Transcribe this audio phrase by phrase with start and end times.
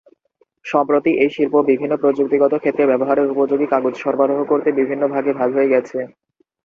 [0.65, 5.71] সম্প্রতি এই শিল্প বিভিন্ন প্রযুক্তিগত ক্ষেত্রে ব্যবহারের উপযোগী কাগজ সরবরাহ করতে বিভিন্ন ভাগে ভাগ হয়ে
[5.73, 5.97] গেছে।